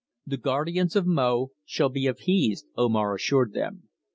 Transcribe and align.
"The 0.25 0.37
guardians 0.37 0.95
of 0.95 1.05
Mo 1.05 1.51
shall 1.63 1.89
be 1.89 2.07
appeased," 2.07 2.65
Omar 2.75 3.13
assured 3.13 3.53
them. 3.53 3.83